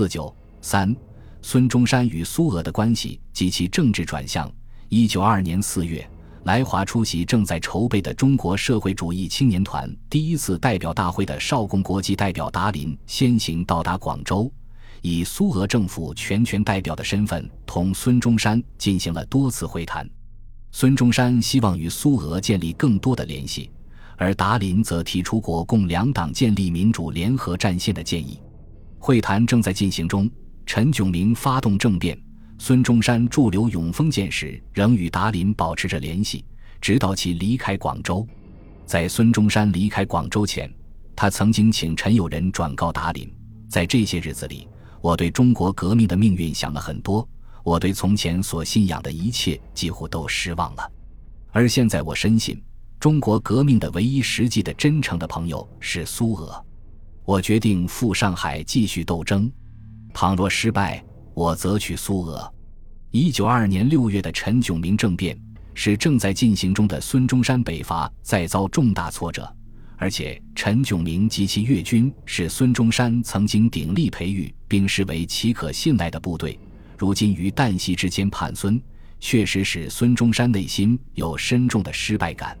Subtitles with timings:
[0.00, 0.96] 四九三，
[1.42, 4.50] 孙中山与苏俄的关系及其政治转向。
[4.88, 6.08] 一九二二年四月，
[6.44, 14.50] 来华出席正在筹备的中国社会主义青年团第一次代表大会的少共国际代表达林先行到达广州，
[15.02, 20.08] 以苏俄政府全权代表的身份同孙中山进行了多次会谈。
[20.72, 23.68] 孙中山希望与苏俄建立更多的联系，
[24.16, 28.40] 而达林则提出国共两党建立民主联合战线的建议。
[29.00, 30.30] 会谈正在进行中，
[30.66, 32.16] 陈炯明发动政变，
[32.58, 36.44] 孙中山驻留永丰舰时仍与达林保持着联系，
[36.82, 38.24] 直到其离开广州。
[38.84, 40.70] 在孙中山离开广州前，
[41.16, 43.32] 他曾经请陈友仁转告达林
[43.70, 44.68] ：“在这些日子里，
[45.00, 47.26] 我对中国革命的命运想了很多。”
[47.62, 50.92] 我对从前所信仰的一切几乎都失望了，
[51.52, 52.60] 而现在我深信，
[52.98, 56.64] 中国革命的唯一实际的真诚的朋友是苏俄。
[57.24, 59.50] 我决定赴上海继续斗争，
[60.12, 62.52] 倘若失败，我则去苏俄。
[63.10, 65.38] 一九二二年六月的陈炯明政变，
[65.74, 69.52] 使正在进行中的孙中山北伐再遭重大挫折，
[69.96, 76.58] 而且陈炯明及其粤军是孙中山曾经鼎力培育并视为其可信赖的部队。
[76.96, 78.80] 如今于旦夕之间叛孙，
[79.18, 82.56] 确实使孙中山内心有深重的失败感。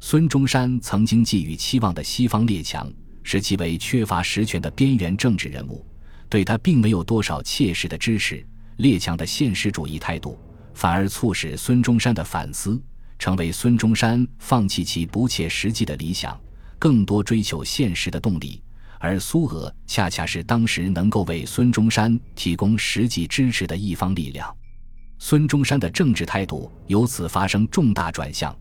[0.00, 2.90] 孙中山曾经寄予期望的西方列强，
[3.22, 5.86] 视其为缺乏实权的边缘政治人物，
[6.28, 8.44] 对他并没有多少切实的支持。
[8.76, 10.38] 列强的现实主义态度，
[10.72, 12.80] 反而促使孙中山的反思，
[13.18, 16.40] 成为孙中山放弃其不切实际的理想，
[16.78, 18.62] 更多追求现实的动力。
[18.98, 24.54] 而苏俄恰恰是当时能够为孙中山提供实际支持的一方力量，
[25.18, 28.54] 孙中山的政治态度由此发生重大转向，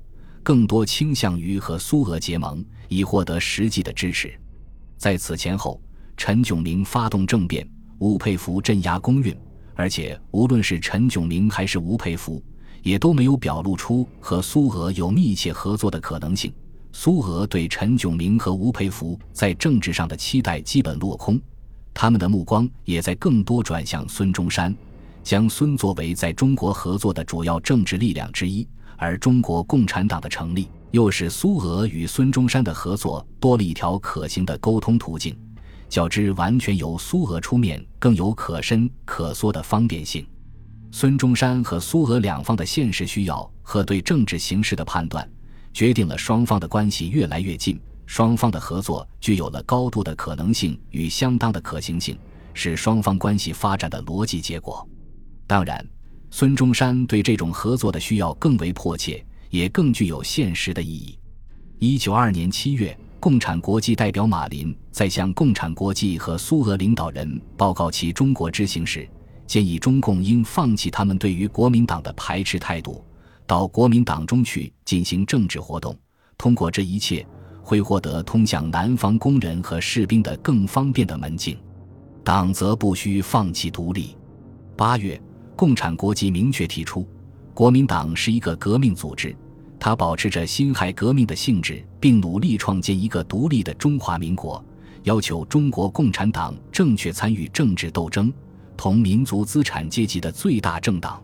[0.43, 4.33] 更多倾向于和苏俄结盟，以获得实际的支持。
[5.00, 5.81] 在此前后，
[6.17, 7.66] 陈炯明发动政变，
[8.00, 9.33] 吴佩孚镇压公运，
[9.73, 12.44] 而且无论是陈炯明还是吴佩孚，
[12.83, 16.54] 也都没有表露出和苏俄有密切合作的可能性。
[16.92, 21.39] 苏俄对陈炯明和吴佩孚在政治上的期待基本落空，
[21.93, 24.76] 他们的目光也在更多转向孙中山，
[25.23, 28.67] 将孙作为在中国合作的主要政治力量之一。
[28.98, 35.38] 而中国共产党的成立，又使苏俄与孙中山的合作多了一条可行的沟通途径，
[35.88, 40.26] 较之完全由苏俄出面更有可伸可缩的方便性。
[40.92, 45.30] 孙中山和苏俄两方的现实需要和对政治形势的判断。
[45.72, 52.17] 决定了双方的关系越来越近，双方的合作具有了高度的可能性与相当的可行性，
[52.56, 54.86] 是双方关系发展的逻辑结果。
[55.45, 55.86] 当然，
[56.32, 61.17] 孙中山对这种合作的需要更为迫切，也更具有现实的意义。
[61.80, 69.08] 一九二年七月，共产国际代表马林在向共产国际和苏俄领导人报告其中国之行时，
[69.48, 73.04] 建议中共应放弃他们对于国民党的排斥态度。
[73.48, 75.98] 到国民党中去进行政治活动，
[76.38, 77.26] 通过这一切
[77.64, 81.58] 会获得通向南方工人和士兵的更方便的门径。
[82.23, 84.15] 党则不需放弃独立。
[84.77, 85.20] 八月，
[85.55, 87.08] 共产国际明确提出，
[87.59, 89.36] 国民党是一个革命组织，
[89.77, 94.64] 它保持着辛亥革命的性质，并努力创建一个独立的中华民国，
[95.03, 98.31] 要求中国共产党正确参与政治斗争，
[98.77, 101.21] 同民族资产阶级的最大政党。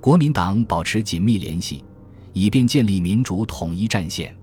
[0.00, 1.84] 国民党保持紧密联系，
[2.32, 4.36] 以便建立民主统一战线。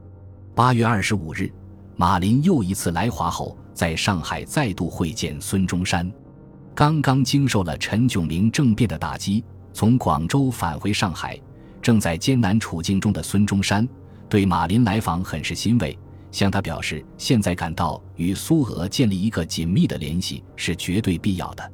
[0.55, 1.51] 八月二十五日，
[1.97, 6.09] 马林又一次来华后，在上海再度会见孙中山。
[6.73, 9.43] 刚刚经受了陈炯明政变的打击，
[9.77, 11.39] 从广州返回上海，
[11.83, 13.87] 正在艰难处境中的孙中山
[14.27, 15.95] 对马林来访很是欣慰，
[16.31, 21.71] 向他表示，现在感到与苏俄建立一个紧密的联系是绝对必要的。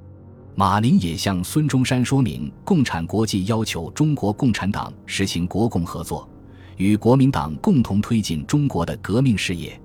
[0.54, 6.28] 马林也向孙中山说明，共产国际要求中国共产党实行国共合作，
[6.76, 9.82] 与国民党共同推进中国的革命事业。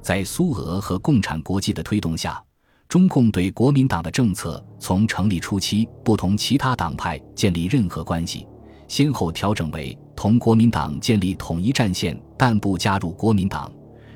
[0.00, 2.40] 在苏俄和共产国际的推动下，
[2.88, 8.46] 中共对国民党的政策从成立初期不同其他党派建立任何关系，
[8.86, 13.70] 先后调整为同国民党建立统一战线，但不加入国民党，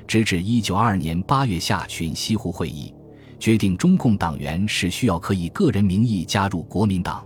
[0.07, 2.93] 直至一九二二年八月下旬西湖会议。
[3.37, 7.25] 决定中共党员是需要可以个人名义加入国民党。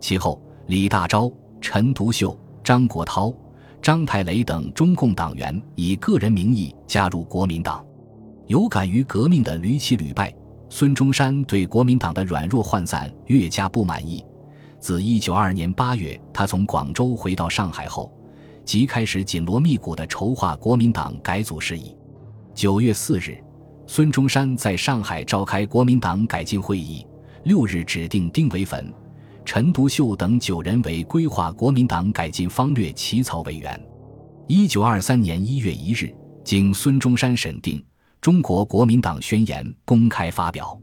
[0.00, 3.32] 其后，李大钊、陈独秀、张国焘、
[3.80, 7.84] 张太雷等中共党员以个人名义加入国民党。
[8.48, 10.34] 有感于革命的屡起屡败，
[10.74, 14.24] 孙中山对国民党的软弱涣散越加不满意。
[14.80, 18.10] 自一九二二年八月，他从广州回到上海后，
[18.64, 21.94] 即开始紧锣密鼓地筹划国民党改组事宜。
[22.54, 23.36] 九月四日。
[23.86, 27.06] 孙中山在上海召开国民党改进会议，
[27.44, 28.82] 六日指定丁惟汾、
[29.44, 33.78] 陈独秀等九人为规划国民党改进方略起草委员。
[34.46, 37.78] 一九二三年一月一日，经孙中山审定，
[38.22, 40.80] 《中国国民党宣言》公开发表。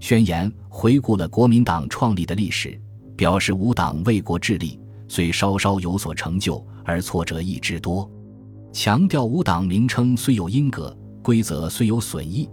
[0.00, 2.78] 宣言回顾了国民党创立的历史，
[3.16, 4.78] 表示吾党为国致力，
[5.08, 8.06] 虽稍稍有所成就，而挫折亦之多。
[8.70, 12.46] 强调吾党名称虽有因革，规则虽有损益，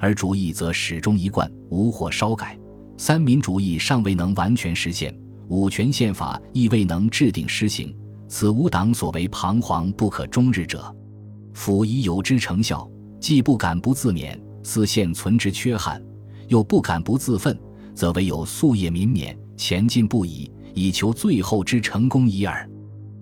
[0.00, 2.58] 而主义则始终一贯，无或稍改。
[2.96, 5.16] 三民主义尚未能完全实现，
[5.46, 7.96] 五权宪法亦未能制定施行，
[8.26, 10.92] 此吾党所为彷徨不可终日者。
[11.54, 16.02] 辅以有之成效，既不敢不自勉，思现存之缺憾，
[16.48, 17.58] 又不敢不自奋，
[17.94, 22.68] 则唯有夙夜民勉，前进不已，以求最后之成功已耳。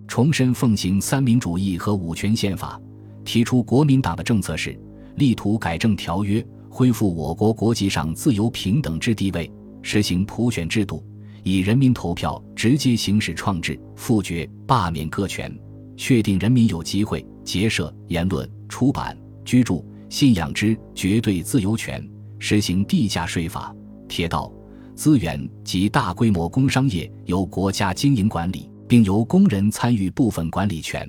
[0.06, 2.81] 重申奉行三民主义和五权宪法，
[3.25, 4.79] 提出国民党的政策是：
[5.17, 9.50] 力图改正条约，恢复我国国际上自由平等之地位，
[9.81, 11.02] 实行普选制度，
[11.43, 15.52] 以人民投票直接行使创制、复决、罢免各权，
[15.96, 22.06] 确定人民有机会、结社、言论、出版、居住、信仰之绝对自由权，
[22.38, 23.75] 实行地价税法，
[24.08, 24.52] 铁道、
[24.94, 28.70] 资源及大规模工商业由国家经营管理。
[28.87, 31.08] 并由工人参与部分管理权，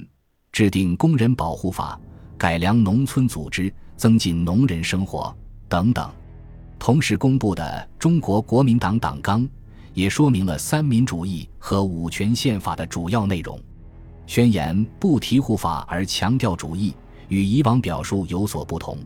[0.54, 2.00] 制定工人保护法，
[2.38, 5.36] 改良农村组织，增进农人生活
[5.68, 6.10] 等等。
[6.80, 7.64] 同时公布的
[8.00, 9.42] 《中国国民党党纲》
[9.94, 13.60] 也说明了三民主义和五权宪法的主要内容。
[14.26, 16.96] 宣言不提护法而强调主义，
[17.28, 18.98] 与以往表述有所不同。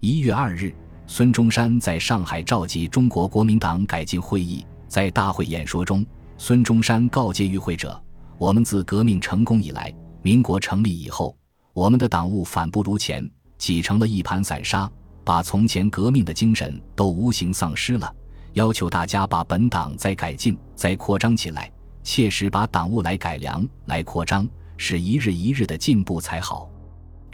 [0.00, 0.74] 一月二日，
[1.06, 6.04] 孙中山在上海召集中国国民党改进会议，在大会演说中。
[6.36, 8.00] 孙中山告诫与会者
[8.38, 11.36] ：“我们自革命成功以来，民国成立以后，
[11.72, 14.88] 我们的党务反不如前，挤成了一盘散沙，
[15.24, 18.14] 把从前革命的精神都无形丧失了。
[18.52, 21.70] 要求大家把本党再改进、再扩张起来，
[22.04, 26.70] 切实把党务来改良、来扩张，使一日一日的进步才好。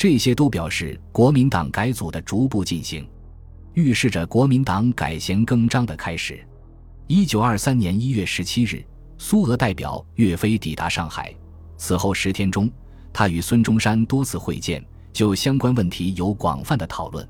[0.05, 3.09] 这些都表示国民党改组的逐步进行，
[3.73, 6.47] 预示着国民党改弦更张的开始。
[7.07, 8.85] 一九二三年一月十七日。”
[9.17, 11.35] 苏俄代表岳飞抵达上海，
[11.79, 12.71] 此后十天中，
[13.15, 17.27] 他与孙中山多次会见，就相关问题有广泛的讨论。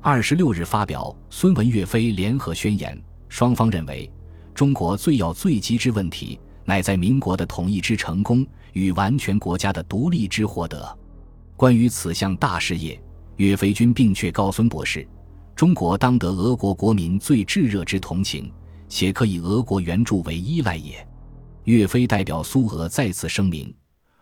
[0.00, 2.96] 二十六日发表孙文岳飞联合宣言，
[3.28, 4.08] 双方认为，
[4.54, 10.96] 中国最要最急之问题，乃在民国的统一之成功与完全国家的独立之获得。
[11.56, 13.00] 关于此项大事业，
[13.36, 15.06] 岳飞军并确告孙博士，
[15.54, 18.50] 中国当得俄国国民最炙热之同情，
[18.88, 21.06] 且可以俄国援助为依赖也。
[21.64, 23.72] 岳飞代表苏俄再次声明，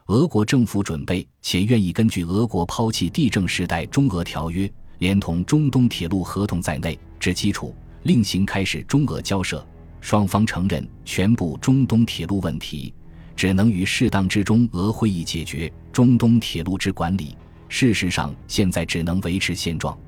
[0.09, 9.67] 俄国政府准备且愿意根据俄国抛弃地政时代中俄条约，连同中东铁路合同在内之基础，另行开始中俄交涉。
[10.03, 12.93] 双方承认全部中东铁路问题，
[13.43, 17.37] 只能于适当之中俄会议解决中东铁路之管理。
[17.69, 19.99] 事实上，现在只能维持现状。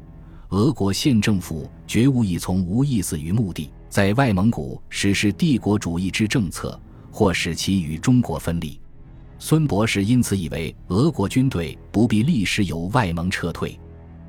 [0.51, 6.81] 俄国县政府绝无意从无意思于目的，在外蒙古实施帝国主义之政策。
[7.11, 8.81] 或使其与中国分离，
[9.41, 13.77] 孙博士因此以为俄国军队不必立时由外蒙撤退。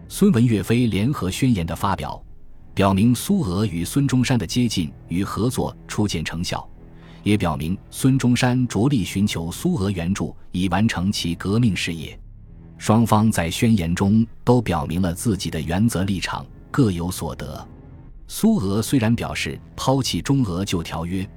[0.09, 2.19] 孙文岳飞联合宣言的发表，
[2.73, 6.67] 表明苏俄与孙中山的接近与合作初见成效，
[7.25, 12.17] 也表明孙中山着力寻求苏俄援助以完成其革命事业。
[12.77, 17.67] 双方在宣言中都表明了自己的原则立场，各有所得。
[18.27, 21.27] 苏俄虽然表示抛弃中俄旧条约。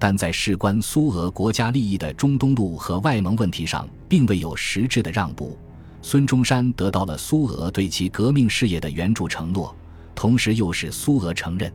[0.00, 5.58] 但在事关苏俄国家利益的中东路和外蒙问题上，并未有实质的让步。
[6.02, 9.74] 孙中山得到了苏俄对其革命事业的援助承诺，
[10.14, 11.72] 同时又使苏俄承认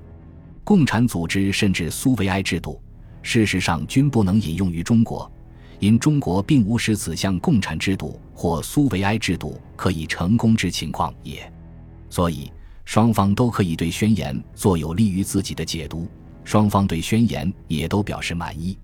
[0.63, 2.81] 共产组织甚至苏维埃制度，
[3.23, 5.31] 事实上均不能引用于中国，
[5.79, 11.51] 因中国并无使此项共产制度或苏维埃制度可以成功之情况也。
[12.09, 12.51] 所以，
[12.85, 16.07] 双方都可以对宣言做有利于自己的解读。
[16.43, 18.77] 双方对宣言也都表示满意。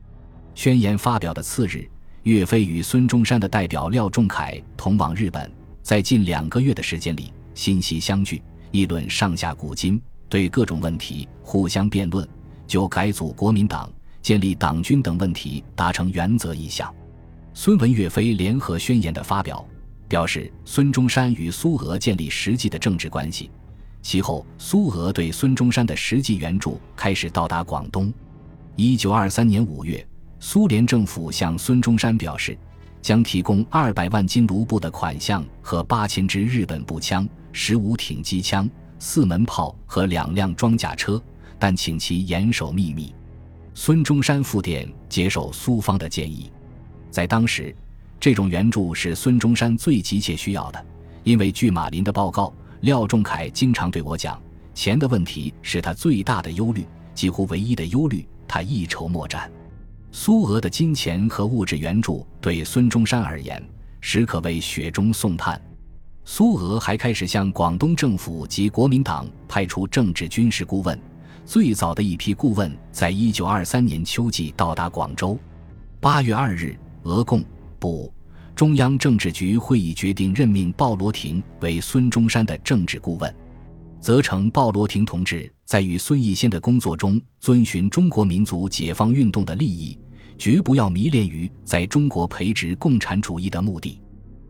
[0.55, 1.87] 宣言发表的次日，
[2.23, 5.51] 岳飞与孙中山的代表廖仲恺同往日本，
[5.83, 8.41] 在近两个月的时间里，心息相聚，
[8.71, 12.27] 议论上下古今，对各种问题互相辩论，
[12.65, 13.91] 就改组国民党、
[14.21, 16.93] 建立党军等问题达成原则意向。
[17.53, 19.65] 孙文岳飞联合宣言的发表，
[20.07, 23.49] 表示孙中山与苏俄建立实际的政治关系。
[24.01, 28.13] 其后，苏俄对孙中山的实际援助开始到达广东。
[28.75, 30.05] 一九二三年五月，
[30.39, 32.57] 苏联政府向孙中山表示，
[33.01, 41.21] 将提供二百万金卢布的款项和八千支日本步枪、十五挺机枪、四门炮和两辆装甲车，
[41.57, 43.13] 但请其严守秘密。
[43.73, 46.51] 孙中山复电接受苏方的建议，
[47.09, 47.73] 在当时，
[48.19, 50.85] 这种援助是孙中山最急切需要的，
[51.23, 54.41] 因为据马林的报告，廖仲恺经常对我讲，
[54.73, 59.49] 钱的问题是他最大的忧虑，几乎唯一的忧虑，他一筹莫展。
[60.11, 63.63] 苏俄的金钱和物质援助对孙中山而言，
[64.01, 65.61] 实可谓雪中送炭。
[66.25, 70.99] 苏俄还开始向广东政府及国民党派出政治军事顾问，
[71.49, 75.35] 最早的一批顾问在一九二三年秋季到达广州。
[75.99, 77.43] 八月二日，俄共
[77.79, 78.13] 部
[78.55, 83.35] 中央政治局会议决定任命鲍罗廷为孙中山的政治顾问，
[83.99, 89.97] 责成鲍罗廷同志在与孙逸仙的工作中遵循中国民族解放运动的利益，
[90.37, 93.99] 绝不要迷恋于在中国培植共产主义的目的。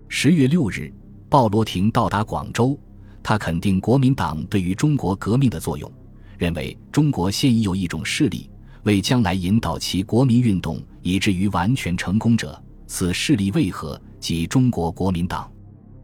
[0.10, 0.94] 十月六日。
[1.30, 2.78] 鲍罗廷到达广州，
[3.24, 5.90] 他肯定国民党对于中国革命的作用，
[6.40, 8.50] 认为中国现已有一种势力，
[8.84, 14.02] 为将来引导其国民运动以至于完全成功者，此势力为何？
[14.22, 15.52] 即中国国民党。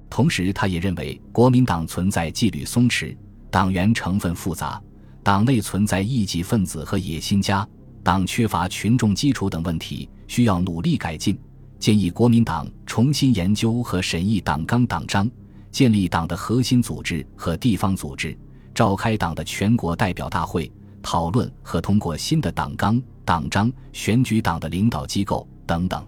[0.09, 3.15] 同时，他也认为国民党存在纪律松弛、
[3.49, 4.81] 党员成分复杂、
[5.23, 7.67] 党内存在异己分子和野心家、
[8.03, 11.37] 党缺乏群众基础等问题，需要努力改进。
[11.79, 15.29] 建议国民党重新研究和审议党纲党章，
[15.71, 18.37] 建立党的核心组织和地方组织，
[18.75, 20.69] 召开党的全国代表大会，
[21.01, 26.05] 讨论和通过新的党纲党章，选举党的领导机构等等。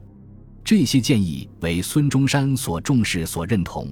[0.65, 3.87] 这些建议为孙中山所重视、所认同，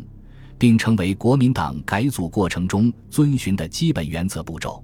[0.57, 4.83] 并成为国民党改组过程中遵循的基本原则步骤。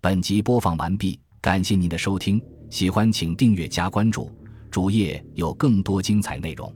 [0.00, 4.28] 本集播放完毕，感谢您的收听，喜欢请订阅加关注。
[4.72, 6.72] 主页有更多精彩内容。